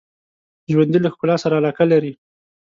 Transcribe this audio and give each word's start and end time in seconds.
ژوندي 0.71 0.99
له 1.01 1.09
ښکلا 1.13 1.35
سره 1.43 1.57
علاقه 1.59 1.83
لري 1.91 2.13